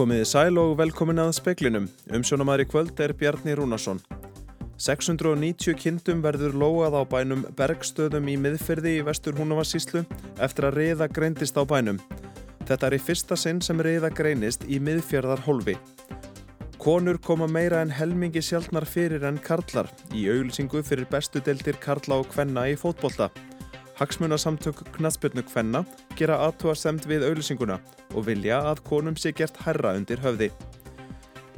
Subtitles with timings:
[0.00, 1.86] Komiði sæl og velkomin að speklinum.
[2.16, 3.98] Umsjónamæri kvöld er Bjarni Rúnarsson.
[4.80, 10.06] 690 kindum verður lóað á bænum Bergstöðum í miðfyrði í vestur Húnavarsíslu
[10.40, 12.00] eftir að reyða greindist á bænum.
[12.64, 15.76] Þetta er í fyrsta sinn sem reyða greinist í miðfjörðar holvi.
[16.80, 22.22] Konur koma meira en helmingi sjálfnar fyrir en karlar í auglýsingu fyrir bestu deltir karla
[22.24, 23.28] og kvenna í fótbolta.
[24.00, 25.82] Hagsmunasamtök Knatsbjörnu kvenna
[26.16, 27.74] gera aðtúarsemt við auglýsinguna
[28.16, 30.46] og vilja að konum sé gert herra undir höfði.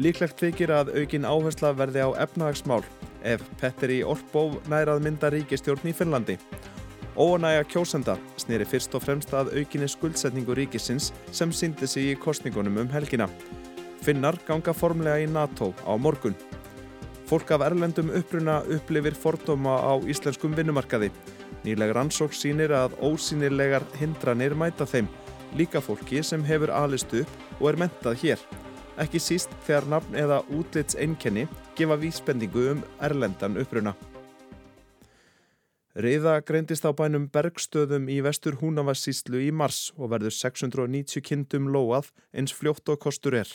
[0.03, 2.81] Líklegt þykir að aukin áhersla verði á efnahagsmál
[3.23, 6.35] ef Petteri Orpov nærað mynda ríkistjórn í Finnlandi.
[7.15, 12.81] Óanæga kjósenda snýri fyrst og fremst að aukinni skuldsetningu ríkisins sem síndi sig í kostningunum
[12.83, 13.29] um helgina.
[14.03, 16.35] Finnar ganga formlega í NATO á morgun.
[17.31, 21.13] Fólk af erlendum uppruna upplifir fordóma á íslenskum vinnumarkaði.
[21.63, 25.07] Nýleg rannsók sínir að ósýnilegar hindranir mæta þeim,
[25.55, 28.41] líka fólki sem hefur alist upp og er mentað hér.
[28.99, 31.47] Ekki síst þegar nafn eða útlits einkenni
[31.79, 33.95] gefa vísbendingu um erlendan uppruna.
[35.95, 42.11] Riða greindist á bænum Bergstöðum í vestur Húnavassíslu í mars og verður 690 kindum lóað
[42.33, 43.49] eins fljótt og kostur er.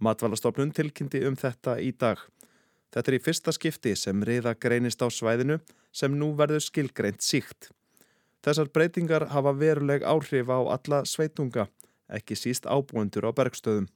[0.00, 2.18] Matvalastofnun tilkynnti um þetta í dag.
[2.90, 5.60] Þetta er í fyrsta skipti sem riða greinist á svæðinu
[5.92, 7.70] sem nú verður skilgreint síkt.
[8.44, 11.68] Þessar breytingar hafa veruleg áhrif á alla sveitunga,
[12.08, 13.90] ekki síst ábúendur á Bergstöðum.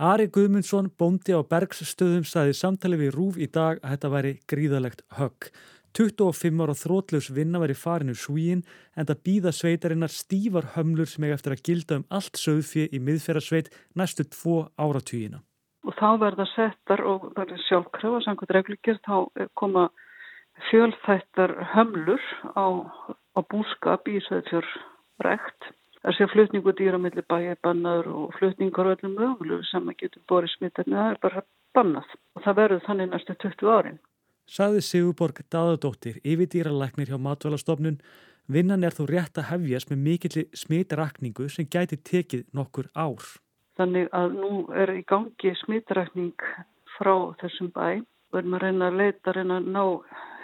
[0.00, 5.04] Ari Guðmundsson, bóndi á Bergsstöðum, saði samtali við Rúf í dag að þetta væri gríðalegt
[5.18, 5.52] högg.
[5.94, 8.64] 25 ára þrótlaus vinna væri farinu svíin
[8.98, 12.98] en það býða sveitarinnar stífar hömlur sem eiga eftir að gilda um allt sögfið í
[12.98, 15.44] miðferðarsveit næstu tvo áratugina.
[15.86, 19.86] Og þá verða settar og það er sjálfkrafa samkvæmt reglugjör þá koma
[20.70, 22.22] fjölþættar hömlur
[22.54, 22.66] á,
[23.36, 25.70] á búskap í sveitfjörrekt.
[26.04, 30.24] Það sé flutningu dýra millir bæja bannaður og flutningar og öllum mögulegu sem að getur
[30.28, 31.44] borið smittarni það er bara
[31.74, 33.98] bannað og það verður þannig næstu 20 árin.
[34.44, 38.02] Saði Sigurborg Daðadóttir yfirdýralæknir hjá matvælastofnun
[38.52, 43.24] vinnan er þó rétt að hefjast með mikilli smitrakningu sem gæti tekið nokkur ár.
[43.80, 46.36] Þannig að nú er í gangi smitrakning
[46.98, 48.04] frá þessum bæ
[48.34, 49.84] og erum að reyna að leita, að reyna að ná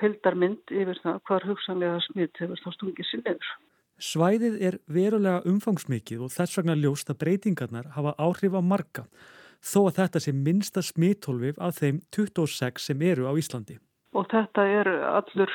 [0.00, 3.52] hildarmynd yfir það hvar hugsanlega smitt hefur þá stungið sér nefnir.
[4.00, 9.04] Svæðið er verulega umfangsmikið og þess vegna ljóst að breytingarnar hafa áhrif á marga
[9.60, 13.76] þó að þetta sé minsta smittólfið af þeim 26 sem eru á Íslandi
[14.16, 15.52] og þetta er allur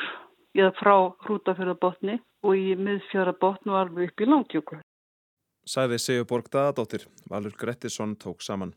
[0.56, 0.96] eða frá
[1.26, 4.80] hrútafjörðabotni og í miðfjörðabotni og alveg upp í langtjöku.
[5.66, 8.76] Sæði Sigur Borg Daðadóttir, Valur Grettisson tók saman.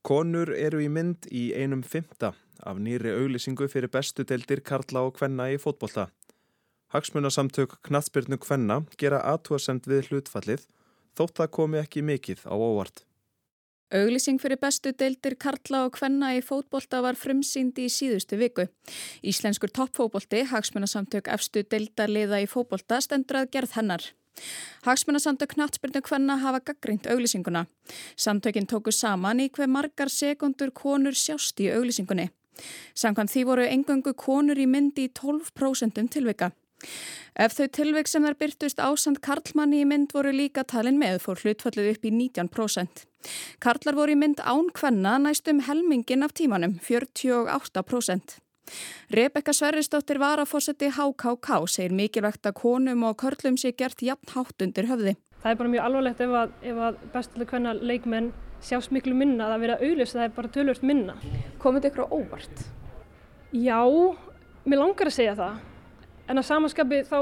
[0.00, 2.32] Konur eru í mynd í einum fymta
[2.64, 6.08] af nýri auglýsingu fyrir bestu deildir Karla og Kvenna í fótbolta.
[6.94, 10.64] Hagsmunasamtök Knatsbyrnu Kvenna gera aðtúasend við hlutfallið
[11.18, 13.04] þótt það komi ekki mikið á óvart.
[13.90, 18.68] Auglýsing fyrir bestu deildir Karla og Kvenna í fótbolta var frumsýndi í síðustu viku.
[19.26, 24.06] Íslenskur toppfótbolti, hagsmunasamtök efstu deildarliða í fótbolta stendur að gerð hennar.
[24.82, 27.66] Hagsmunasamtök Knatsbyrnu Kvenna hafa gaggrínt auglýsinguna.
[28.16, 32.30] Samtökinn tóku saman í hver margar sekundur konur sjást í auglýsingunni.
[32.94, 36.50] Samkvæmt því voru engöngu konur í myndi í 12% tilvika.
[37.36, 41.40] Ef þau tilveik sem þær byrtust ásand Karlmanni í mynd voru líka talin með fór
[41.44, 43.04] hlutfallið upp í 19%.
[43.60, 48.40] Karlar voru í mynd án hvenna næstum helmingin af tímanum, 48%.
[49.14, 54.34] Rebekka Sverrisdóttir var að fósetti HKK, segir mikilvægt að konum og körlum sé gert jafn
[54.34, 55.16] hátt undir höfði.
[55.40, 56.54] Það er bara mjög alvarlegt ef að,
[56.86, 58.30] að bestuleg hvenna leikmenn
[58.60, 61.16] sjást miklu minna að það vera auðlust, það er bara tölvört minna.
[61.62, 62.64] Komur þetta ykkur á óvart?
[63.56, 63.80] Já,
[64.68, 65.58] mér langar að segja það
[66.30, 67.18] en að samanskapi þá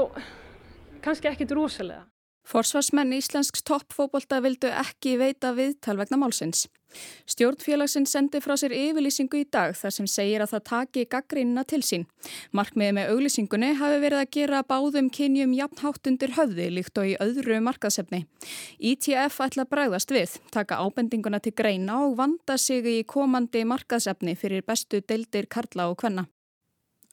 [1.01, 2.03] kannski ekkit rosalega.
[2.49, 6.63] Forsvarsmenn Íslensks toppfóbolta vildu ekki veita viðtal vegna málsins.
[7.29, 11.83] Stjórnfélagsin sendi frá sér yfirlýsingu í dag þar sem segir að það taki gaggrínna til
[11.85, 12.07] sín.
[12.57, 17.15] Markmiði með auglýsingunni hafi verið að gera báðum kynjum jafnhátt undir höfði líkt og í
[17.21, 18.23] öðru markaðsefni.
[18.81, 24.33] ITF ætla að bræðast við, taka ábendinguna til greina og vanda sig í komandi markaðsefni
[24.33, 26.25] fyrir bestu deildir Karla og Kvenna.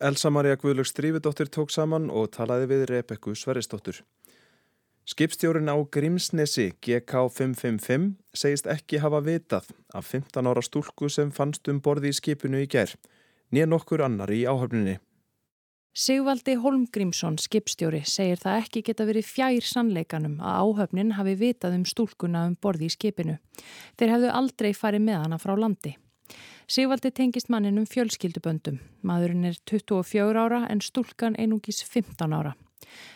[0.00, 4.00] Elsa Maria Guðlöks Strífudóttir tók saman og talaði við Rebekku Sveristóttur.
[5.06, 11.78] Skipstjórin á Grímsnesi GK555 segist ekki hafa vitað af 15 ára stúlku sem fannst um
[11.78, 12.90] borði í skipinu í ger,
[13.54, 14.96] nýja nokkur annar í áhöfninni.
[15.94, 21.86] Sigvaldi Holmgrímsson, skipstjóri, segir það ekki geta verið fjær sannleikanum að áhöfnin hafi vitað um
[21.86, 23.38] stúlkuna um borði í skipinu.
[23.94, 25.94] Þeir hefðu aldrei farið með hana frá landi.
[26.66, 28.82] Sigvaldi tengist mannin um fjölskylduböndum.
[29.06, 32.58] Maðurinn er 24 ára en stúlkan einungis 15 ára.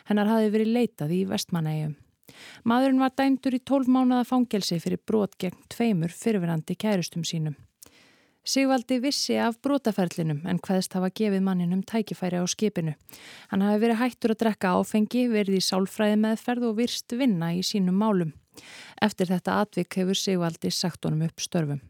[0.08, 1.96] Hennar hafi verið leitað í vestmanægjum.
[2.64, 7.56] Maðurinn var dæmdur í 12 mánuða fangelsi fyrir brot gegn tveimur fyrirverandi kærustum sínum.
[8.40, 12.94] Sigvaldi vissi af brotaferlinum en hvaðst hafa gefið manninum tækifæri á skipinu.
[13.50, 17.60] Hann hafi verið hættur að drekka áfengi, verið í sálfræði meðferð og virst vinna í
[17.60, 18.32] sínum málum.
[19.02, 21.82] Eftir þetta atvik hefur Sigvaldi sagt honum upp störfum.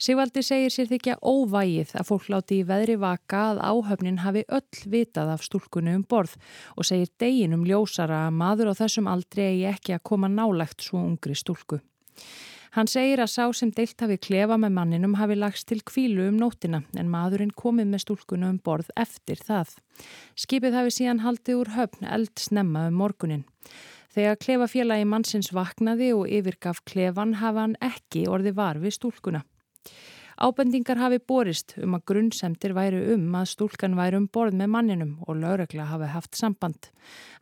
[0.00, 4.86] Sigvaldi segir sér þykja óvægið að fólk láti í veðri vaka að áhöfnin hafi öll
[4.88, 6.38] vitað af stúlkunni um borð
[6.72, 11.02] og segir deginum ljósara að maður á þessum aldrei eigi ekki að koma nálegt svo
[11.02, 11.82] ungri stúlku.
[12.78, 16.40] Hann segir að sá sem deilt hafi klefa með manninum hafi lagst til kvílu um
[16.40, 19.76] nótina en maðurinn komið með stúlkunni um borð eftir það.
[20.32, 23.44] Skipið hafi síðan haldið úr höfn eld snemma um morgunin.
[24.16, 29.44] Þegar klefafélagi mannsins vaknaði og yfirgaf klefan hafa hann ekki orði var við stúlkuna.
[30.40, 35.10] Ábendingar hafi borist um að grunnsemtir væri um að stúlkan væri um borð með manninum
[35.26, 36.88] og lögregla hafi haft samband.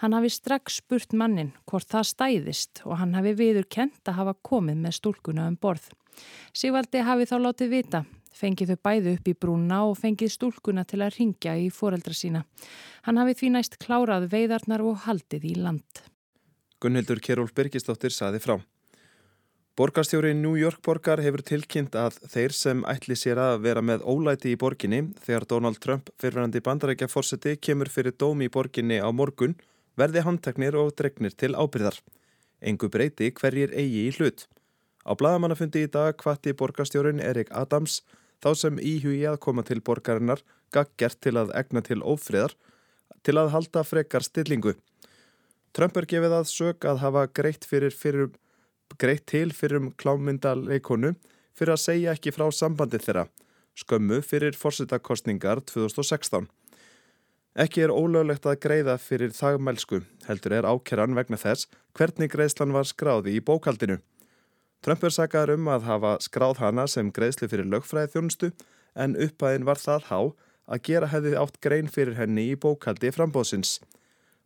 [0.02, 4.34] Hann hafi strax spurt mannin hvort það stæðist og hann hafi viður kent að hafa
[4.50, 5.86] komið með stúlkuna um borð.
[6.50, 8.00] Sigvaldi hafi þá látið vita,
[8.34, 12.42] fengið þau bæði upp í brúna og fengið stúlkuna til að ringja í foreldra sína.
[13.06, 16.02] Hann hafi því næst klárað veidarnar og haldið í land.
[16.82, 18.58] Gunnhildur Kjærólf Birgisdóttir saði frá.
[19.78, 24.50] Borgarstjóri New York borgar hefur tilkynnt að þeir sem ætli sér að vera með ólæti
[24.50, 29.54] í borginni þegar Donald Trump fyrirverandi bandarækja fórseti kemur fyrir dómi í borginni á morgun
[30.02, 31.94] verði handteknir og dregnir til ábyrðar.
[32.58, 34.48] Engu breyti hverjir eigi í hlut.
[35.06, 38.00] Á bladamannafundi í dag hvati borgarstjórin Erik Adams
[38.42, 40.42] þá sem íhugi að koma til borgarinnar
[40.74, 42.58] gaggjert til að egna til ófriðar
[43.22, 44.74] til að halda frekar stillingu.
[45.70, 48.34] Trump er gefið að sög að hafa greitt fyrir fyrir
[48.96, 51.14] greitt til fyrir um klámyndaleikonu
[51.58, 53.26] fyrir að segja ekki frá sambandi þeirra,
[53.76, 56.48] skömmu fyrir fórsitakostningar 2016.
[57.58, 61.66] Ekki er ólöglegt að greiða fyrir þagmælsku, heldur er ákeran vegna þess
[61.98, 63.98] hvernig greiðslan var skráði í bókaldinu.
[64.84, 68.52] Trump er saggar um að hafa skráð hana sem greiðslu fyrir lögfræði þjónustu
[68.94, 70.20] en uppæðin var það há
[70.68, 73.80] að gera hefði átt grein fyrir henni í bókaldi frambóðsins.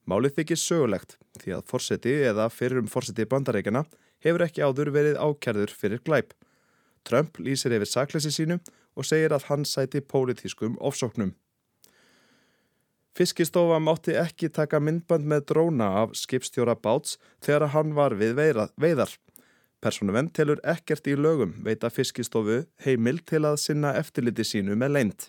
[0.09, 3.85] Málið þykir sögulegt því að fórseti eða fyrir um fórseti bandareikana
[4.25, 6.33] hefur ekki áður verið ákjærður fyrir glæp.
[7.05, 8.61] Trump lýsir yfir saklesi sínu
[8.97, 11.35] og segir að hann sæti pólitískum ofsóknum.
[13.13, 18.39] Fiskistofa mátti ekki taka myndband með dróna af skipstjóra Báts þegar hann var við
[18.81, 19.13] veiðar.
[19.83, 25.29] Personuvenn telur ekkert í lögum veita fiskistofu heimil til að sinna eftirliti sínu með leint.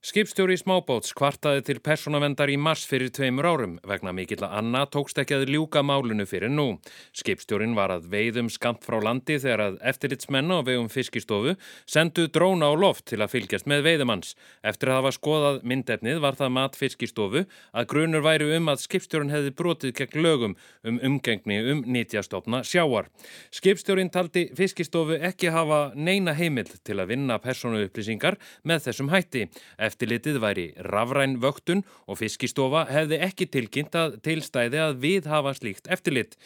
[0.00, 5.18] Skipstjóri smábóts kvartaði til personavendar í mars fyrir tveimur árum vegna mikill að Anna tókst
[5.20, 6.78] ekki að ljúka málunu fyrir nú.
[7.12, 11.52] Skipstjórin var að veiðum skamt frá landi þegar að eftirlitsmenn á vegum fiskistofu
[11.84, 14.30] sendu dróna á loft til að fylgjast með veiðumanns.
[14.64, 19.34] Eftir að hafa skoðað myndefnið var það mat fiskistofu að grunur væri um að skipstjórin
[19.36, 23.12] hefði brotið gegn lögum um umgengni um nýtjastofna sjáar.
[23.52, 29.44] Skipstjórin taldi fiskistofu ekki hafa neina heimil til að vinna persónu upplýsingar með þessum hætti.
[29.90, 35.90] Eftirlitið væri rafræn vöktun og fiskistofa hefði ekki tilkynnt að tilstæði að við hafa slíkt
[35.90, 36.36] eftirlit.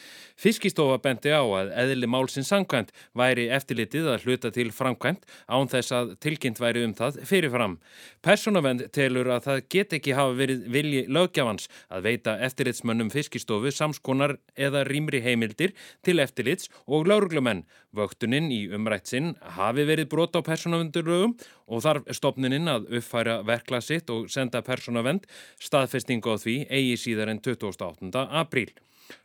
[0.41, 5.95] Fiskistofa benti á að eðli málsins sangkvæmt væri eftirlitið að hluta til framkvæmt án þess
[5.95, 7.79] að tilkynnt væri um það fyrirfram.
[8.25, 14.39] Personavend telur að það get ekki hafa verið vilji lögjafans að veita eftirlitsmönnum fiskistofu samskonar
[14.57, 17.65] eða rýmri heimildir til eftirlits og lauruglumenn.
[17.95, 21.37] Vöktunin í umrætsinn hafi verið brot á personavendurlögum
[21.71, 25.27] og þarf stopninin að uppfæra gera verkla sitt og senda persónavend
[25.61, 28.29] staðfestingu á því eigi síðar en 28.
[28.31, 28.73] apríl.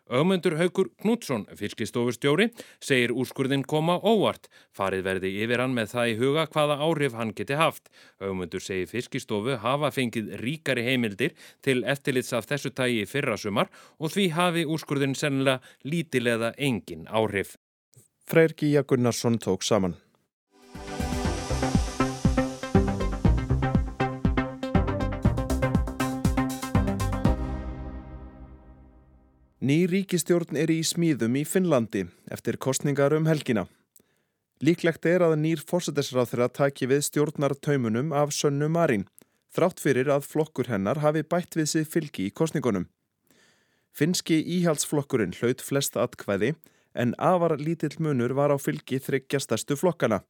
[0.09, 2.49] Ögmundur Haugur Knútsson, fiskistofustjóri,
[2.81, 4.49] segir úrskurðin koma óvart.
[4.75, 7.87] Farið verði yfir hann með það í huga hvaða áhrif hann geti haft.
[8.19, 14.11] Ögmundur segir fiskistofu hafa fengið ríkari heimildir til eftirlits af þessu tægi fyrra sumar og
[14.11, 17.55] því hafi úrskurðin sennilega lítilega engin áhrif.
[18.27, 19.95] Freyr Gíja Gunnarsson tók saman.
[29.59, 33.65] Ný ríkistjórn er í smíðum í Finnlandi eftir kostningar um helgina.
[34.63, 39.03] Líklegt er að nýr fórsetesráð þeirra taki við stjórnartaumunum af Sönnu Marín,
[39.51, 42.87] þrátt fyrir að flokkur hennar hafi bætt við sig fylgi í kostningunum.
[43.91, 46.53] Finnski íhaldsflokkurinn hlaut flesta atkvæði
[46.95, 50.23] en afar lítill munur var á fylgi þryggjastastu flokkana.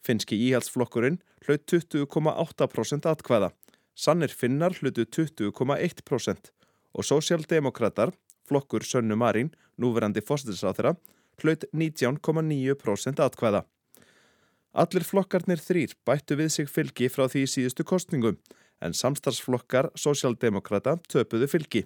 [0.00, 3.52] Finnski íhaldsflokkurinn hlaut 20,8% atkvæða,
[3.92, 6.54] Sannir Finnar hlutu 20,1%
[6.94, 8.16] og Sósialdemokrater
[8.48, 10.94] Flokkur Sönnu Marín, núverandi fósitisáþra,
[11.42, 13.64] hlaut 19,9% atkvæða.
[14.74, 18.38] Allir flokkarnir þrýr bættu við sig fylgi frá því síðustu kostningum
[18.82, 21.84] en samstarfsflokkar Sósialdemokrata töpuðu fylgi.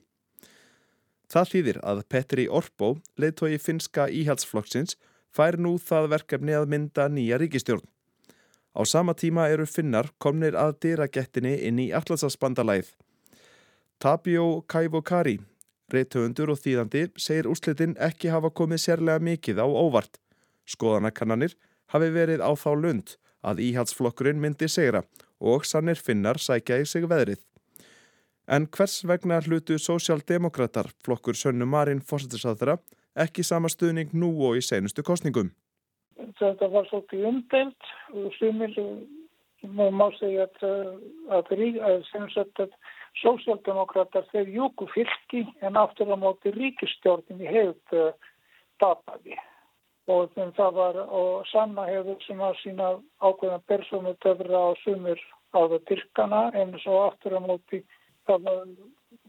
[1.29, 4.97] Það þýðir að Petri Orpo, leiðtói finska íhaldsflokksins,
[5.29, 7.85] fær nú það verkefni að mynda nýja ríkistjórn.
[8.73, 12.95] Á sama tíma eru finnar komnir að dyragettinni inn í allarsasbandalæð.
[14.01, 15.37] Tapio Kaivokari,
[15.93, 20.21] reytöfundur og þýðandi, segir úrslitin ekki hafa komið sérlega mikið á óvart.
[20.69, 21.57] Skoðanakannanir
[21.93, 25.05] hafi verið á þá lund að íhaldsflokkurinn myndi segra
[25.39, 27.41] og sannir finnar sækja í sig veðrið.
[28.49, 32.79] En hvers vegna hlutu sósjaldemokrater flokkur Sönnu Marín fórsettisáðra
[33.25, 35.51] ekki sama stuðning nú og í senustu kostningum?
[36.39, 38.75] Þetta var svolítið umdelt og sumir
[39.69, 40.65] má segja að,
[41.29, 42.07] að, að,
[42.65, 42.73] að
[43.23, 48.13] sósjaldemokrater þeir júku fylki en aftur á móti ríkistjórnum í hefð uh,
[48.83, 49.39] tapaði.
[50.09, 55.21] Og það var og sanna hefur sem að sína ákveðna persónu töfra á sumir
[55.53, 57.83] á það dyrkana en svo aftur á móti
[58.29, 58.63] það var,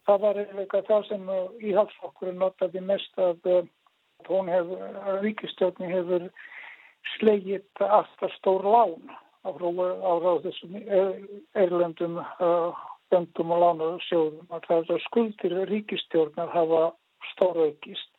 [0.08, 1.30] það var eitthvað það sem
[1.72, 3.52] íhalsflokkurinn notaði mest að
[4.28, 4.84] hún hefur,
[5.24, 6.30] ríkistjórni hefur
[7.16, 9.12] slegit alltaf stór lán
[9.48, 10.76] á, á, á þessum
[11.56, 12.76] erlendum uh,
[13.14, 16.82] böngum og lánaðu sjóðum að það er skuldir ríkistjórnar hafa
[17.34, 18.10] stóra aukist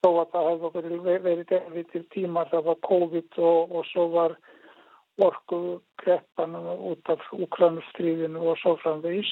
[0.00, 4.06] þó að það hefði verið, verið erfið til tímar það var COVID og, og svo
[4.14, 4.36] var
[5.20, 5.60] orku
[6.00, 9.30] kreppan út af Ukraínustriðinu og svo framvegis.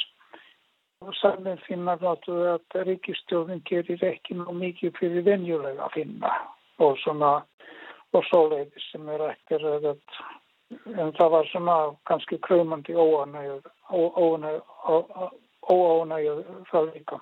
[1.06, 6.32] Og sannlega finna náttúrulega að ríkistjóðin gerir ekki nú mikið fyrir venjulega að finna
[6.82, 7.36] og svona
[8.16, 9.92] og svoleiðis sem er eftir að
[10.70, 11.76] en það var svona
[12.08, 13.64] kannski kröymandi óánægjöð
[16.70, 17.18] það líka.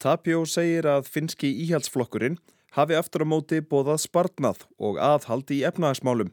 [0.00, 2.38] Tapjó segir að finski íhaldsflokkurinn
[2.76, 6.30] hafi aftur á móti bóðað spartnað og aðhald í efnahagsmálum.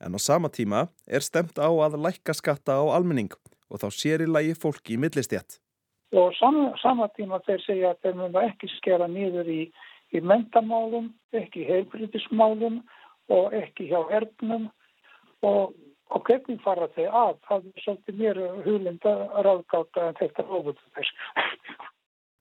[0.00, 3.32] En á sama tíma er stemt á að lækka skatta á almenning
[3.70, 5.60] og þá sér í lagi fólki í millistjætt
[6.12, 9.60] og sama, sama tíma þeir segja að þeir mjög ekki skera nýður í,
[10.10, 12.80] í mentamálum, ekki heilbrítismálum
[13.30, 14.68] og ekki hjá hernum
[15.46, 15.74] og,
[16.10, 17.38] og hvernig fara þeir að?
[17.48, 19.14] Það er svolítið mér hulinda
[19.46, 21.14] ráðgáta en þetta er ofur þess.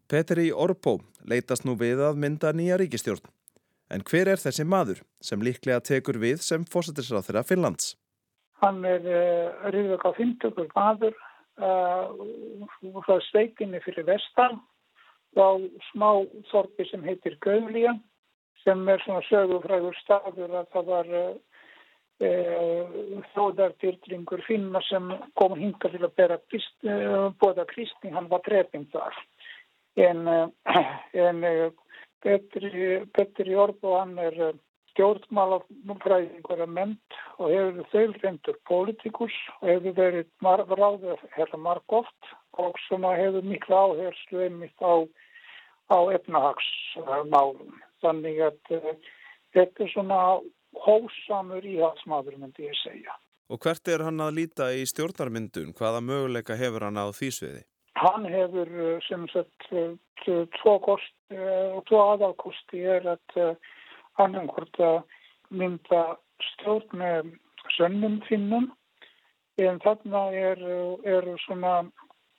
[0.09, 0.97] Petri Orpo
[1.29, 3.27] leitast nú við að mynda nýja ríkistjórn.
[3.89, 7.95] En hver er þessi maður sem líklega tekur við sem fósættisráð þeirra Finnlands?
[8.61, 11.15] Hann er uh, eh, Ríðvaka Fintökur maður
[11.59, 14.61] frá uh, sveitinni fyrir vestan
[15.35, 15.59] á
[15.91, 17.97] smá þorpi sem heitir Gaulíja
[18.63, 21.33] sem er svona sögufræður staður að það var uh,
[22.23, 26.75] uh, þóðartýrdringur finna sem kom hinga til að bera krist,
[27.41, 29.15] bóða kristning, hann var drefing þar
[29.99, 30.27] en,
[31.13, 31.71] en
[32.21, 34.35] Petri, Orbo hann er
[34.91, 42.79] stjórnmálafræðingur að ment og hefur þau reyndur politikus og hefur verið ráðið hérna margóft og
[42.87, 45.07] svona hefur miklu áherslu einmitt á,
[45.93, 47.77] á efnahagsmálum.
[48.03, 48.59] Þannig að
[49.55, 50.19] þetta er svona
[50.85, 53.15] hósamur íhalsmaður myndi ég segja.
[53.49, 55.73] Og hvert er hann að líta í stjórnarmyndun?
[55.77, 57.63] Hvaða möguleika hefur hann á því sviði?
[57.99, 59.95] Hann hefur eh, sem sagt eh,
[60.59, 60.97] tvo,
[61.89, 63.55] tvo aðalkosti er að
[64.19, 64.99] annarkort að
[65.49, 66.03] mynda
[66.53, 67.31] stjórn með
[67.75, 68.69] sönnum finnum
[69.59, 71.73] en þarna eru er svona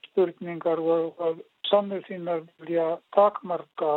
[0.09, 3.93] spurningar og samið finnar vilja takmarka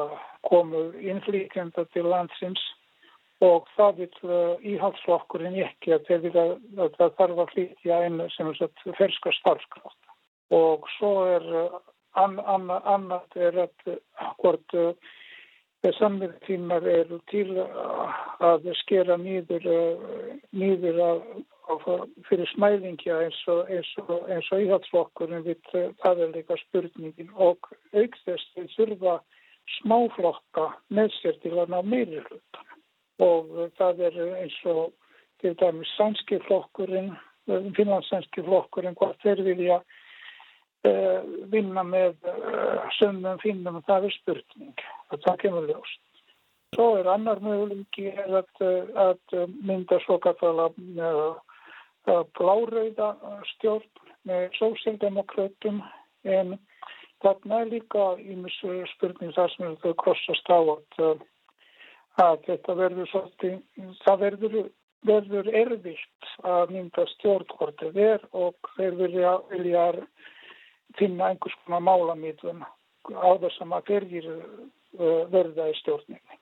[0.50, 2.62] komu innflýtjanda til landsins
[3.44, 4.38] og það vil
[4.74, 6.12] íhaldsflokkurinn ekki að,
[6.98, 10.00] það þarf að flytja einu sem er ferska starfskraft.
[10.54, 11.50] Og svo er
[12.20, 13.98] annað an, an, er að
[14.40, 14.76] hvort
[15.98, 19.66] samverð tímar eru til að skera nýður,
[20.56, 21.24] nýður að,
[21.74, 23.72] að fyrir smælingja eins og,
[24.08, 25.72] og, og íhaldsflokkurinn við
[26.04, 27.34] það er líka spurningin.
[27.36, 29.20] Og aukþest við þurfa
[29.80, 32.53] smáflokka með sér til að ná meiri hlutan
[33.22, 34.94] og það er eins og
[35.42, 37.12] til dæmis sænski flokkurinn,
[37.76, 39.80] finlandssænski flokkurinn, hvað þeir vilja
[40.88, 41.20] uh,
[41.52, 46.02] vinna með uh, sömum finnum og það er spurning að það kemur ljóst.
[46.74, 48.48] Svo er annar möguleiki að,
[48.98, 50.72] að mynda svo kattala
[52.34, 53.12] blárauða
[53.52, 53.86] stjórn
[54.28, 55.84] með sósildemokrautum
[56.24, 56.56] en
[57.24, 61.22] þarna er líka í mjög spurning þar sem þau krossast á að,
[62.22, 63.58] að þetta verður svolítið,
[64.04, 64.58] það verður,
[65.08, 69.88] verður erfitt að mynda stjórnkortið er og þeir vilja, vilja
[71.00, 74.08] finna einhvers konar málamítun á þess að maður
[75.34, 76.40] verða í stjórninni.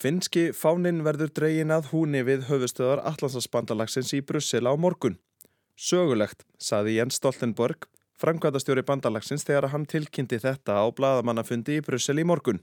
[0.00, 5.16] Finnski fánin verður dregin að húni við höfustöðar Allansaspandalagsins í Brussel á morgun.
[5.76, 7.88] Sögulegt, saði Jens Stoltenborg,
[8.20, 12.60] framkvæmdastjóri bandalagsins þegar hann tilkynnti þetta á bladamannafundi í Brussel í morgun.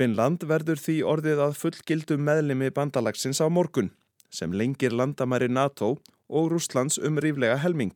[0.00, 3.90] Finnland verður því orðið að fullgildum meðlimi bandalagsins á morgun
[4.32, 5.90] sem lengir landamæri NATO
[6.24, 7.92] og Rúslands um ríflega helming.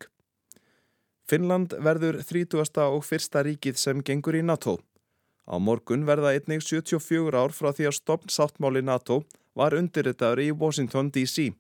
[1.25, 2.61] Finnland verður 30.
[2.85, 4.77] og fyrsta ríkið sem gengur í NATO.
[5.49, 9.23] Á morgun verða einnig 74 ár frá því að stopn sáttmáli NATO
[9.57, 11.55] var undirritaður í Washington DC.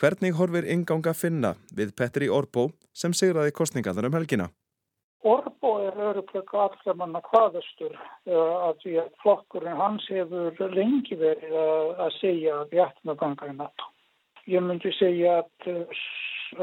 [0.00, 4.48] Hvernig horfir inganga finna við Petri Orbo sem sigraði kostningarnar um helgina?
[5.24, 7.94] Orbo er öruglega allar manna hvaðastur
[8.28, 13.48] að því að flokkurinn hans hefur lengi verið að segja að við ættum að ganga
[13.48, 13.88] í NATO.
[14.46, 15.88] Ég myndi segja að,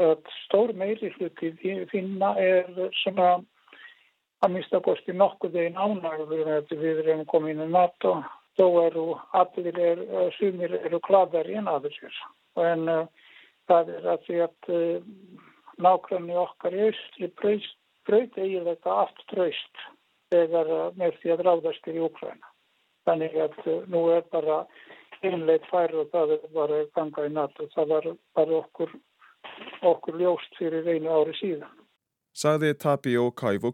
[0.06, 1.52] að stór meiri hluti
[1.90, 2.70] finna er
[3.02, 3.34] svona
[4.44, 8.16] að mista kosti nokkuð einn ánægur að við erum komið inn í NATO
[8.58, 10.02] þó eru allir er,
[10.38, 12.18] sumir eru kladari en aðeins
[12.62, 13.06] en uh,
[13.70, 15.06] það er að því að uh,
[15.86, 19.86] nákvæmni okkar í austri braust, braut eiginlega allt draust
[20.34, 22.52] þegar uh, með því að ráðast í Úkræna
[23.08, 24.64] þannig að uh, nú er bara
[25.24, 27.68] einleit fær og það er bara ganga í NATO.
[27.74, 28.94] Það var bara okkur
[29.84, 31.72] okkur ljóst fyrir einu ári síðan.
[32.34, 33.70] Saði Tapio Kaivu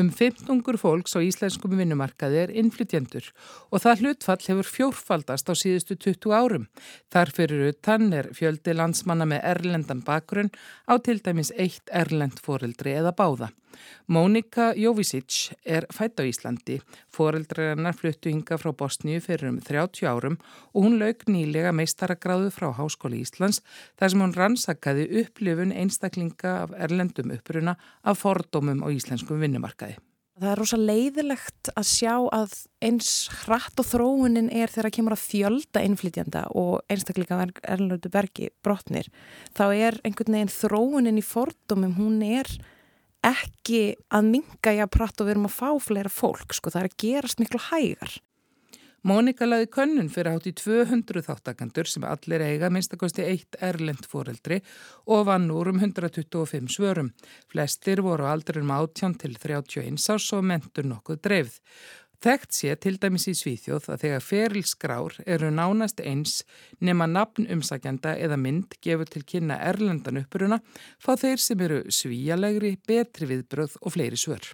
[0.00, 3.26] Um 15 fólks á íslenskum vinnumarkaði er innflytjendur
[3.68, 6.64] og það hlutfall hefur fjórfaldast á síðustu 20 árum.
[7.12, 10.52] Þar fyrir utan er fjöldi landsmanna með erlendan bakgrunn
[10.88, 13.50] á til dæmis eitt erlend foreldri eða báða.
[14.08, 16.80] Mónika Jovisic er fætt á Íslandi.
[17.12, 20.36] Foreldrar hennar fluttu hinga frá Bosníu fyrir um 30 árum
[20.74, 23.62] og hún lauk nýlega meistaragráðu frá Háskóli Íslands
[23.98, 29.98] þar sem hún rannsakaði upplifun einstaklinga af erlendum uppruna af fordómum á íslenskum vinnumarkaði.
[30.40, 32.52] Það er rosa leiðilegt að sjá að
[32.86, 33.08] eins
[33.42, 39.10] hratt og þróunin er þegar það kemur að fjölda innflytjanda og einstakleika erlendu bergi brotnir.
[39.52, 42.48] Þá er einhvern veginn þróunin í fordómum, hún er
[43.26, 46.82] ekki að minga ég að pratta og við erum að fá fleira fólk, sko, það
[46.82, 48.18] er að gerast miklu hægar.
[49.00, 54.58] Mónika laði könnun fyrir átt í 200 þáttakandur sem allir eiga minnstakosti eitt erlend fóreldri
[55.08, 57.08] og vann úr um 125 svörum.
[57.48, 61.56] Flestir voru aldrei um 18 til 31 árs og mentur nokkuð dreifð.
[62.20, 66.42] Þekkt sé til dæmis í Svíþjóð að þegar ferilskrár eru nánast eins
[66.84, 70.58] nema nafn umsakjanda eða mynd gefur til kynna erlendan uppuruna
[71.00, 74.52] fá þeir sem eru svíjalegri, betri viðbröð og fleiri svör.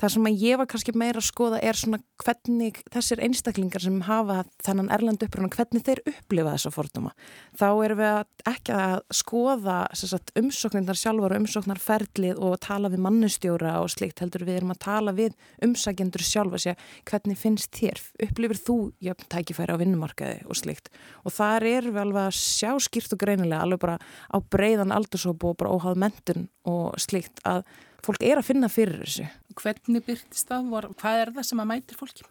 [0.00, 4.00] Það sem að ég var kannski meira að skoða er svona hvernig þessir einstaklingar sem
[4.08, 7.12] hafa þennan erlendu uppröðuna, hvernig þeir upplifa þessa forduma.
[7.54, 13.76] Þá erum við ekki að skoða sagt, umsóknindar sjálfur og umsóknarferlið og tala við mannustjóra
[13.84, 18.62] og slikt heldur við erum að tala við umsækjendur sjálfa sér hvernig finnst þér, upplifir
[18.66, 20.44] þú jöfn tækifæri á vinnumarkaði?
[20.48, 20.90] og slikt
[21.24, 25.52] og þar erum við alveg að sjá skýrt og greinilega alveg bara á breyðan aldursópu
[25.52, 27.64] og bara óháð mentun og slikt að
[28.04, 29.26] fólk er að finna fyrir þessu.
[29.60, 30.70] Hvernig byrtist það?
[31.00, 32.28] Hvað er það sem að mætir fólki?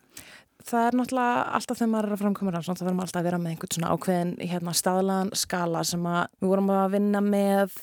[0.63, 3.27] Það er náttúrulega alltaf þegar maður er að framkoma rannsónd þá verðum við alltaf að
[3.27, 7.77] vera með einhvern svona ákveðin hérna, staðlagan skala sem að við vorum að vinna með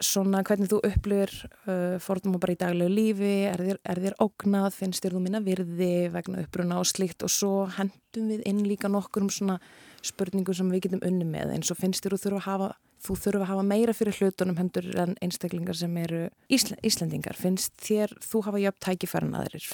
[0.00, 1.32] svona hvernig þú upplifir
[1.68, 5.22] uh, fórtum og bara í daglegu lífi, er þér, er þér ógnað, finnst þér þú
[5.24, 9.58] minna virði vegna uppbruna og slikt og svo hendum við inn líka nokkur um svona
[10.06, 13.16] spurningu sem við getum unni með eins og finnst þér þú þurfa að hafa þú
[13.22, 17.38] þurfa að hafa meira fyrir hlutunum hendur en einstaklingar sem eru Ísl Íslendingar.
[17.38, 19.66] Finnst þér þú hafa jöfn tækifæran aðrir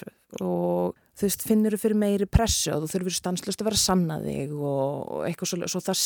[0.42, 4.18] og þú veist, finnur þú fyrir meiri pressu og þú þurfur stanslust að vera sanna
[4.20, 6.02] þig og eitthvað svo, svo það,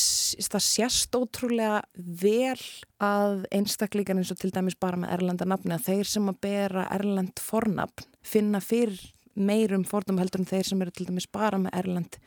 [0.54, 2.60] það sést ótrúlega vel
[3.02, 6.86] að einstaklingar eins og til dæmis bara með erlenda nafni að þeir sem að bera
[6.94, 9.00] erlend fornafn finna fyrir
[9.34, 12.20] meirum fordum heldur en þeir sem eru til dæmis bara með erlend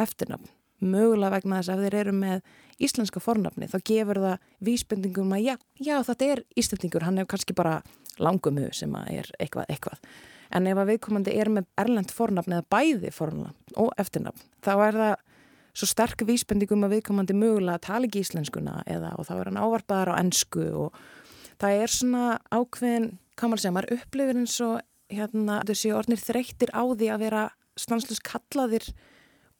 [0.00, 0.50] eftirnafn
[0.88, 2.46] mögulega vegna þess að ef þeir eru með
[2.84, 7.56] íslenska fornafni þá gefur það vísbendingum að já, já þetta er íslendingur, hann er kannski
[7.56, 7.80] bara
[8.22, 10.08] langumhu sem er eitthvað, eitthvað.
[10.54, 14.98] En ef að viðkomandi er með erlend fornafni eða bæði fornafn og eftirnafn þá er
[15.00, 15.14] það
[15.74, 20.12] svo sterk vísbendingum að viðkomandi mögulega tala ekki íslenskuna eða og þá er hann ávarpaðar
[20.14, 20.98] á ennsku og
[21.58, 24.76] það er svona ákveðin, kann maður segja, maður upplifir eins og
[25.10, 27.42] hérna þessi ornir þreyttir á því að vera
[27.78, 28.86] stanslust kallaðir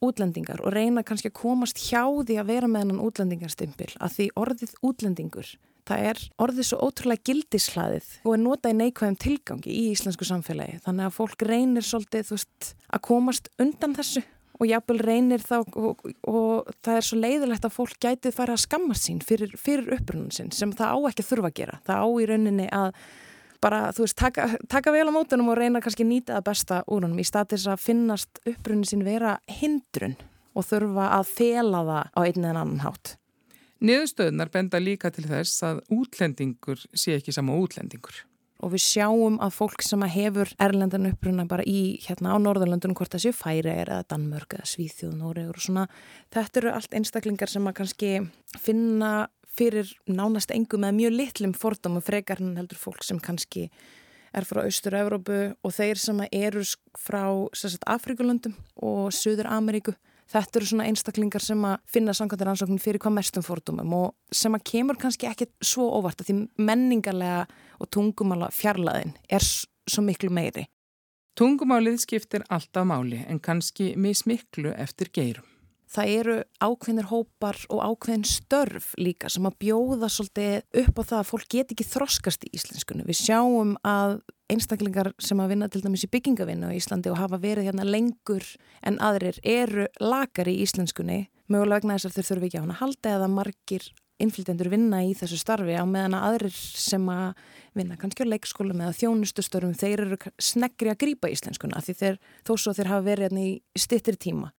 [0.03, 4.27] útlendingar og reyna kannski að komast hjá því að vera með hennan útlendingarstimpil að því
[4.41, 5.55] orðið útlendingur
[5.85, 10.79] það er orðið svo ótrúlega gildislaðið og er notað í neikvæðum tilgangi í íslensku samfélagi.
[10.85, 14.23] Þannig að fólk reynir svolítið veist, að komast undan þessu
[14.55, 18.55] og jápil reynir þá og, og, og það er svo leiðilegt að fólk gætið fara
[18.55, 21.79] að skamma sín fyrir, fyrir upprunnin sin sem það á ekki að þurfa að gera.
[21.85, 23.01] Það á í rauninni að
[23.63, 27.05] bara, þú veist, taka, taka vel á mótunum og reyna kannski nýta það besta úr
[27.05, 30.17] honum í statis að finnast upprunni sín vera hindrun
[30.55, 33.15] og þurfa að fela það á einn eða annan hátt.
[33.85, 38.23] Niðurstöðunar benda líka til þess að útlendingur sé ekki sama útlendingur.
[38.63, 42.95] Og við sjáum að fólk sem að hefur erlendan uppruna bara í hérna á Norðurlandunum
[42.95, 45.83] hvort það séu færi er eða Danmörk eða Svíþjóð, Nóriður og svona.
[46.33, 48.11] Þetta eru allt einstaklingar sem að kannski
[48.63, 49.11] finna
[49.55, 53.69] fyrir nánast engum eða mjög litlum fordóma frekar en heldur fólk sem kannski
[54.35, 56.65] er frá Austur-Európu og þeir sem eru
[56.99, 57.23] frá
[57.87, 63.13] Afrikulundum og Suður Ameríku Þetta eru svona einstaklingar sem að finna samkvæmdur ansóknum fyrir hvað
[63.19, 67.43] mestum fordumum og sem að kemur kannski ekki svo óvart að því menningarlega
[67.77, 70.65] og tungumála fjarlæðin er svo miklu meiri.
[71.37, 75.54] Tungumálið skiptir alltaf máli en kannski mismiklu eftir geirum
[75.95, 81.19] það eru ákveðnir hópar og ákveðin störf líka sem að bjóða svolítið upp á það
[81.19, 83.07] að fólk get ekki þroskast í íslenskunni.
[83.07, 84.19] Við sjáum að
[84.51, 88.45] einstaklingar sem að vinna til dæmis í byggingavinnu í Íslandi og hafa verið hérna lengur
[88.85, 92.79] en aðrir eru lakar í íslenskunni mögulega vegna þess að þeir þurfi ekki á hana
[92.81, 93.87] halda eða margir
[94.21, 97.41] innflytjendur vinna í þessu starfi á meðan að aðrir sem að
[97.75, 102.53] vinna kannski á leikskólum eða þjónustustörfum þeir eru sneggri að grýpa íslenskuna því þeir, þó
[102.55, 104.53] svo þeir hafa verið hérna í stittir tíma.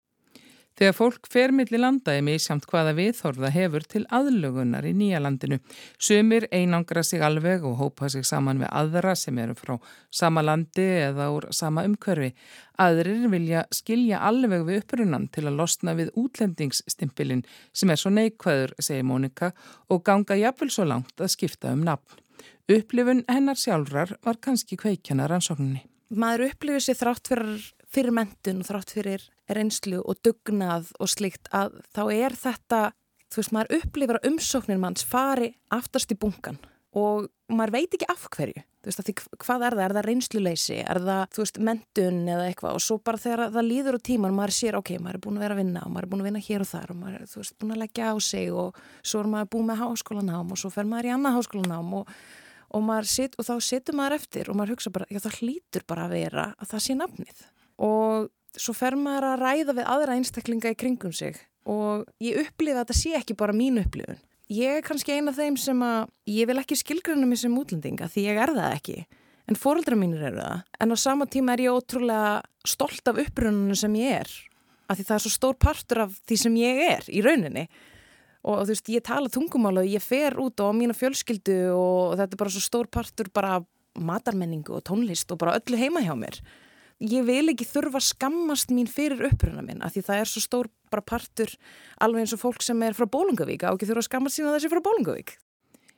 [0.77, 5.57] Þegar fólk fer millir landa er misjamt hvaða viðhorða hefur til aðlugunar í nýja landinu.
[5.97, 9.79] Sumir einangra sig alveg og hópa sig saman við aðra sem eru frá
[10.13, 12.35] sama landi eða úr sama umkörfi.
[12.77, 18.77] Aðrir vilja skilja alveg við upprunan til að losna við útlendingsstimpilin sem er svo neikvæður,
[18.77, 19.55] segir Mónika,
[19.89, 22.21] og ganga jafnvel svo langt að skipta um nafn.
[22.69, 25.87] Upplifun hennar sjálfrar var kannski kveikjana rannsókninni.
[26.13, 27.65] Maður upplifur sér þrátt fyrir
[27.97, 32.81] fyrir mentun og þrátt fyrir reynslu og dugnað og slikt að þá er þetta,
[33.33, 36.59] þú veist, maður upplifir að umsóknir manns fari aftast í bunkan
[36.97, 40.79] og maður veit ekki af hverju, þú veist, því hvað er það, er það reynsluleysi,
[40.81, 42.79] er það, þú veist, mentun eða eitthvað?
[42.79, 45.45] Og svo bara þegar það líður á tíman, maður sér, ok, maður er búin að
[45.45, 47.29] vera að vinna og maður er búin að vinna hér og þar og maður er,
[47.33, 50.63] þú veist, búin að leggja á sig og svo er maður búin með háskólanám og
[50.63, 52.15] svo fer maður í annað háskólanám og,
[52.81, 56.09] og, sit, og þá setur maður eftir og maður hugsa bara, já það hlýtur bara
[56.09, 57.47] að vera að það sé nafnið.
[57.87, 58.31] Og
[58.61, 62.85] svo fer maður að ræða við aðra einstaklinga í kringum sig og ég upplifa að
[62.85, 64.19] þetta sé ekki bara mín upplifun.
[64.53, 68.07] Ég er kannski eina af þeim sem að ég vil ekki skilgrana mig sem útlendinga
[68.13, 68.99] því ég er það ekki
[69.47, 70.63] en fóröldra mínir eru það.
[70.83, 74.33] En á sama tíma er ég ótrúlega stolt af upprununum sem ég er
[74.87, 77.67] af því það er svo stór partur af því sem ég er í rauninni.
[78.47, 82.37] Og þú veist ég tala tungumála og ég fer út á mína fjölskyldu og þetta
[82.37, 83.59] er bara svo stór partur bara
[83.99, 86.39] matarmenningu og tónlist og bara öllu heima hjá mér
[87.03, 90.45] ég vil ekki þurfa að skammast mín fyrir uppruna minn af því það er svo
[90.45, 91.53] stór bara partur
[92.01, 94.73] alveg eins og fólk sem er frá Bólungavík á ekki þurfa að skammast sína þessi
[94.73, 95.37] frá Bólungavík.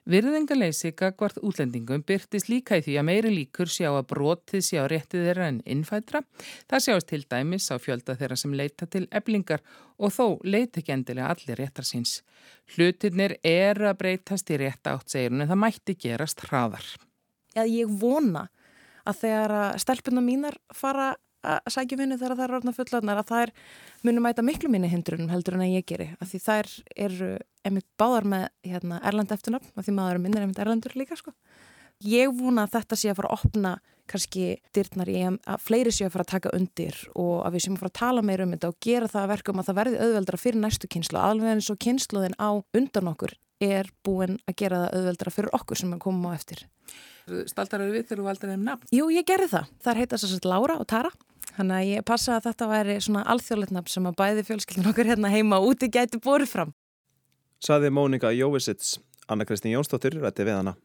[0.08, 5.26] Virðingaleysi gagvart útlendingum byrtist líka í því að meiri líkur sjá að brotið sjá réttið
[5.26, 6.22] þeirra en innfætra.
[6.64, 9.61] Það sjáast til dæmis á fjölda þeirra sem leita til eblingar
[10.00, 12.22] og þó leita ekki endilega allir réttar síns.
[12.72, 16.88] Hlutinir er að breytast í rétt átt segirun en það mætti gerast hraðar.
[17.52, 18.46] Já, ég vona
[19.06, 21.12] að þegar stelpunum mínar fara
[21.46, 23.52] að sækja vinnu þegar það er orðna fullorðnar að er
[24.06, 26.70] munum mæta miklu minni hindrunum heldur en að ég geri að því þær
[27.06, 27.28] eru
[27.68, 31.34] einmitt báðar með hérna, erland eftirnafn að því maður er minnir einmitt erlandur líka sko.
[32.02, 33.72] Ég vona að þetta sé að fara að opna
[34.11, 37.77] kannski dyrtnar í að fleiri sé að fara að taka undir og að við séum
[37.77, 39.79] að fara að tala meira um þetta og gera það að verka um að það
[39.81, 44.59] verði auðveldra fyrir næstu kynslu alveg eins og kynsluðin á undan okkur er búin að
[44.62, 46.64] gera það auðveldra fyrir okkur sem er komum á eftir.
[47.51, 48.90] Staltar eru við þegar þú valdur þeim nafn?
[48.94, 49.73] Jú, ég gerði það.
[49.85, 51.11] Það heita svo svolítið Laura og Tara.
[51.59, 55.11] Þannig að ég passa að þetta væri svona alþjóðleitt nafn sem að bæði fjölskyldun okkur
[55.11, 56.75] hérna heima úti gæti búið fram.
[57.59, 58.99] Saði Mónika Jóvisits.
[59.29, 60.79] Anna Kristín Jónsdóttir rætti við hana.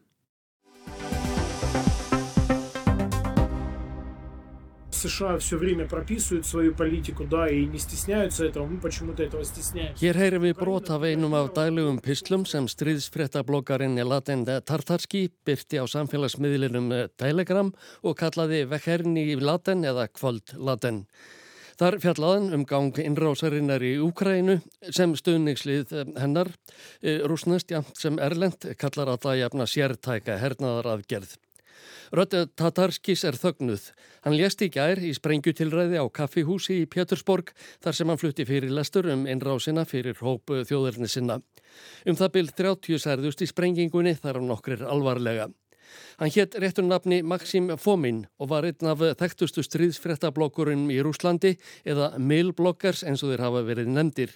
[5.03, 10.03] США все время прописывают свою политику, да, и не стесняются этого, мы почему-то этого стесняемся.
[10.03, 15.85] Hér heyrum við brot af einum af daglegum pislum sem stríðsfréttablokkarinn Latin Tartarski byrti á
[15.85, 21.05] samfélagsmiðlinum Telegram og kallaði Vekherni í Latin eða Kvöld Latin.
[21.79, 24.57] Þar fjallaðan um gang innrásarinnar í Úkrænu
[24.91, 26.49] sem stuðningslið hennar,
[27.01, 31.37] rúsnest, já, sem Erlend kallar að það jafna sértæka hernaðar aðgerð.
[32.14, 33.88] Rödd Tatarskis er þögnuð.
[34.22, 37.50] Hann lést í gær í sprengjutilræði á kaffihúsi í Pétursborg
[37.82, 41.40] þar sem hann flutti fyrir lestur um innrásina fyrir hópu þjóðurni sinna.
[42.06, 45.48] Um það byrð 30 særðust í sprengingunni þar á nokkrir alvarlega.
[46.20, 52.12] Hann hétt réttur nafni Maxim Fomin og var einn af þekktustu stríðsfréttablokkurinn í Rúslandi eða
[52.18, 54.34] Milblokkers eins og þeir hafa verið nefndir.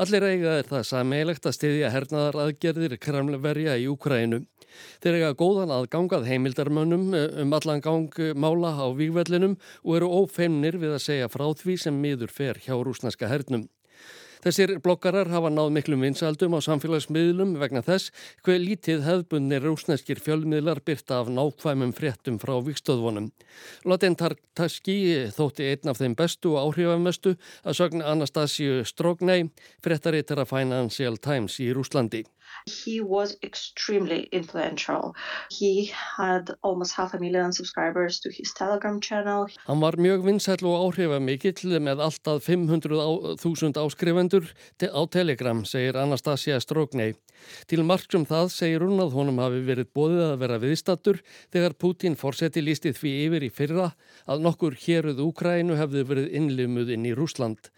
[0.00, 4.44] Allir eiga er það sameilegt að stiðja hernaðar aðgerðir kremlverja í Úkrænu.
[5.02, 10.10] Þeir eiga góðan að gangað heimildarmönnum eh, um allan gang mála á výgvellinum og eru
[10.22, 13.66] ófeimnir við að segja frá því sem miður fer hjá rúsneska hernum.
[14.40, 18.08] Þessir bloggarar hafa náð miklum vinsaldum á samfélagsmiðlum vegna þess
[18.46, 23.28] hver lítið hefðbundni rúsneskir fjölmiðlar byrta af nákvæmum fréttum frá vikstöðvonum.
[23.84, 24.96] Latin Tartaski
[25.36, 29.50] þótti einn af þeim bestu og áhrifamestu að sögna Anastasíu Strognei,
[29.84, 32.24] fréttaritara Financial Times í Rúslandi.
[32.66, 35.14] He was extremely influential.
[35.50, 39.46] He had almost half a million subscribers to his Telegram channel.
[39.66, 47.14] Hann var mjög vinsæll og áhrifamikill með alltaf 500.000 áskrifendur á Telegram, segir Anastasia Strognei.
[47.70, 51.20] Til margsum það segir hún að honum hafi verið bóðið að vera viðstattur
[51.52, 53.86] þegar Putin fórseti lístið því yfir í fyrra
[54.30, 57.70] að nokkur héruð Úkrænu hefði verið innlimuð inn í Rúsland.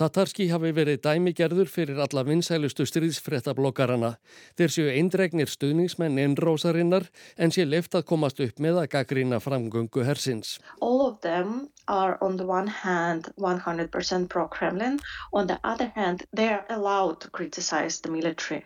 [0.00, 4.14] Tatarski hafi verið dæmigerður fyrir alla vinsælustu stríðsfréttablokkarana.
[4.58, 10.04] Þeir séu eindregnir stuðningsmenn innrósarinnar en sé leift að komast upp með að gaggrína framgöngu
[10.08, 10.58] hersins.
[10.80, 15.00] All of them are on the one hand 100% pro-Kremlin,
[15.32, 18.62] on the other hand they are allowed to criticize the military.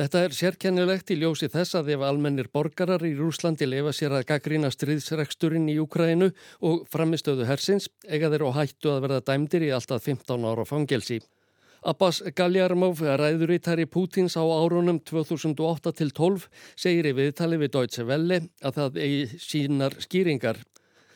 [0.00, 4.30] Þetta er sérkennilegt í ljósi þess að ef almennir borgarar í Rúslandi lefa sér að
[4.30, 6.30] gaggrína stríðsreksturinn í Ukrænu
[6.64, 11.20] og framistöðu hersins eiga þeir á hættu að verða dæmdir í alltaf 15 ára fangelsi.
[11.80, 16.42] Abbas Galjarmov, ræðurítari Pútins á árunum 2008 til 12,
[16.76, 20.60] segir í viðtali við Deutsche Welle að það eigi sínar skýringar.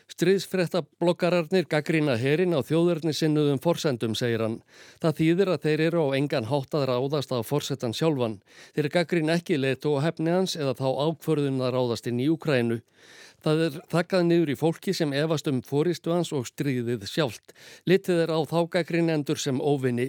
[0.08, 4.56] Stríðsfrettablokararnir gaggrína herin á þjóðurni sinnuðum forsendum, segir hann.
[5.04, 8.40] Það þýðir að þeir eru á engan hátt að ráðast á forsetan sjálfan.
[8.72, 12.80] Þeir gaggrína ekki leitu og hefni hans eða þá ákförðun að ráðast inn í Ukrænu.
[13.44, 17.52] Það er þakkað niður í fólki sem efast um fóristu hans og stríðið sjálft.
[17.84, 20.08] Litið er á þá gaggrín sem óvinni.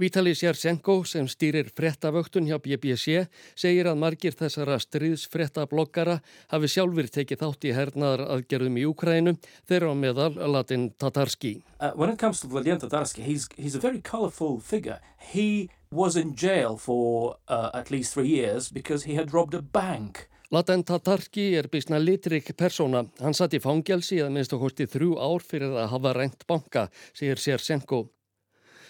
[0.00, 3.26] Vítali Sjarsenko sem stýrir frettavöktun hjá BBC
[3.58, 6.20] segir að margir þessara stríðsfretta bloggara
[6.52, 9.36] hafi sjálfur tekið þátt í hernaðar aðgerðum í Ukrænu
[9.68, 11.60] þeirra á meðal Latin Tatarski.
[11.80, 15.00] Uh, when it comes to Vladimir Tatarski, he's, he's a very colourful figure.
[15.18, 19.62] He was in jail for uh, at least three years because he had robbed a
[19.62, 20.28] bank.
[20.50, 23.04] Laten Tatarki er bísna litrik persóna.
[23.22, 26.88] Hann satt í fangelsi að minnst okkur til þrjú ár fyrir að hafa reynt banka,
[27.14, 28.08] segir Sjarsenko.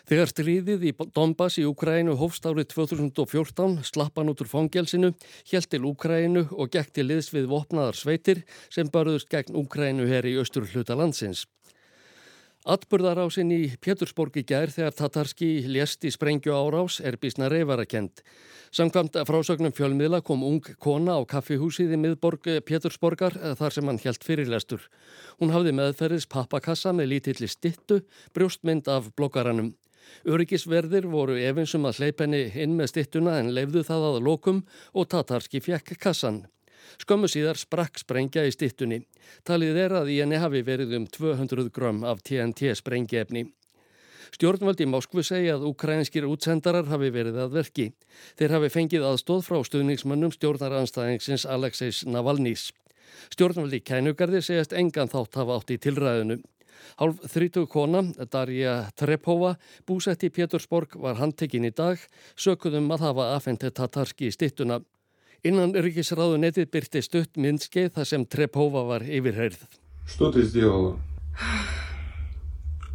[0.09, 5.13] Þegar stríðið í Donbass í Ukrænu hófst árið 2014 slapp hann út úr fangelsinu,
[5.51, 10.27] hjælt til Ukrænu og gekk til liðs við vopnaðar sveitir sem barðust gegn Ukrænu her
[10.27, 11.47] í austur hluta landsins.
[12.69, 18.21] Atburðarásinn í Pétursborg í gær þegar Tatarski lést í sprengju árás er bísna reyfarakent.
[18.77, 24.29] Samkvæmt frásögnum fjölmiðla kom ung kona á kaffihúsið í miðborg Pétursborgar þar sem hann hjælt
[24.29, 24.85] fyrirlestur.
[25.41, 28.03] Hún hafði meðferðis pappakassa með lítilli stittu,
[28.37, 29.73] brjóstmynd af blokkaranum.
[30.29, 35.63] Öryggisverðir voru efinsum að hleypenni inn með stittuna en leifðu það að lokum og Tatarski
[35.65, 36.45] fjekk kassan.
[37.01, 39.01] Skömmu síðar sprakk sprengja í stittunni.
[39.47, 43.47] Talið er að í henni hafi verið um 200 grömm af TNT sprengjefni.
[44.31, 47.87] Stjórnvaldi Moskvu segja að ukrainskir útsendarar hafi verið að verki.
[48.39, 52.69] Þeir hafi fengið aðstóð frá stuðningsmönnum stjórnaranstæðingsins Alexeis Navalnís.
[53.35, 56.39] Stjórnvaldi Kænugarði segjast engan þátt hafa átt í tilræðinu.
[56.96, 59.56] Hálf þrítug kona, Darja Trepova,
[59.88, 62.00] búsett í Pétursborg var handtekinn í dag,
[62.40, 64.80] sökuðum að hafa afhengt Tatarski í stittuna.
[65.46, 69.60] Innan ríkisráðu netið byrti stutt myndskeið þar sem Trepova var yfirherð.
[70.08, 71.00] Что ты сделала?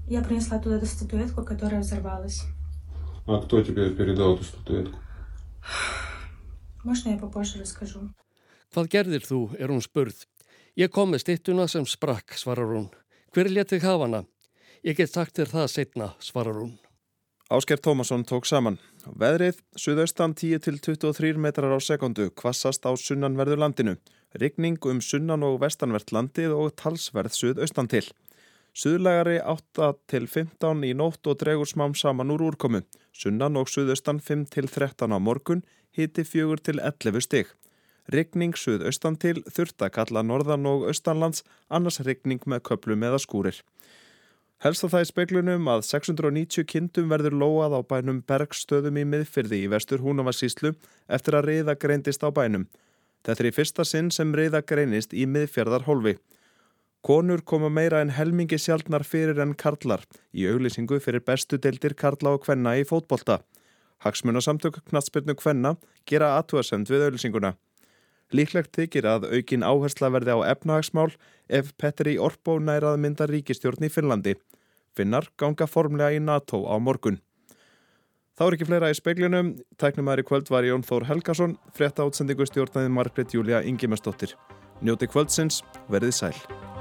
[0.08, 2.42] Я принесла туда эту статуэтку, которая взорвалась.
[3.26, 4.98] А кто тебе передал эту статуэтку?
[6.82, 8.08] Можно я попозже расскажу?
[8.72, 10.24] Hvað gerðir þú, er hún spurð.
[10.78, 12.88] Ég kom með stittuna sem sprakk, svarar hún.
[13.35, 14.19] Hver letið hafa hana?
[14.87, 16.69] Ég get sagt þér það setna, svarar hún.
[17.51, 18.77] Ásker Tómasson tók saman.
[19.19, 23.97] Veðrið, suðaustan 10-23 metrar á sekundu, kvassast á sunnanverðu landinu.
[24.39, 28.05] Rigning um sunnan og vestanvert landið og talsverð suðaustan til.
[28.71, 32.85] Suðlegari 8-15 í nótt og dregur smám saman úr úrkomu.
[33.11, 37.51] Sunnan og suðaustan 5-13 á morgun, hiti 4-11 stygg.
[38.13, 41.41] Ryggning suðaustan til, þurft að kalla norðan og austanlands,
[41.73, 43.61] annars ryggning með köplum eða skúrir.
[44.63, 49.59] Helst að það í speklunum að 690 kindum verður lóað á bænum Bergstöðum í miðfyrði
[49.65, 50.71] í vestur Húnavarsíslu
[51.11, 52.69] eftir að reyða greindist á bænum.
[53.25, 56.15] Þetta er í fyrsta sinn sem reyða greinist í miðfjörðar hólfi.
[57.05, 62.37] Konur koma meira en helmingi sjálfnar fyrir en karlar í auglýsingu fyrir bestu deildir karla
[62.37, 63.41] og kvenna í fótbolta.
[64.05, 65.75] Hagsmunasamtök knatsbyrnu kvenna
[66.09, 67.53] gera aðtúasend við auglýsinguna.
[68.33, 71.11] Líklegt þykir að aukin áhersla verði á efnahagsmál
[71.49, 74.35] ef Petteri Orpo nærað mynda ríkistjórn í Finnlandi.
[74.95, 77.19] Finnar ganga formlega í NATO á morgun.
[78.35, 79.53] Þá er ekki fleira í speiklinum.
[79.79, 84.35] Tæknumæri kvöld var Jón Þór Helgason, frétta átsendingu stjórnaði Margret Júlia Ingemestóttir.
[84.83, 86.74] Njóti kvöldsins, verðið sæl.